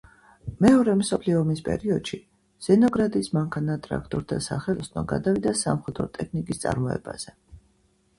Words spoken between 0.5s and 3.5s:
მეორე მსოფლიო ომის პერიოდში ზერნოგრადის